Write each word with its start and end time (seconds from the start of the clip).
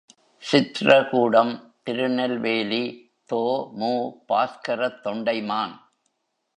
சித்ரகூடம் 0.43 1.51
திருநெல்வேலி 1.83 2.81
தொ.மு.பாஸ்கரத் 3.29 4.99
தொண்டைமான். 5.03 5.75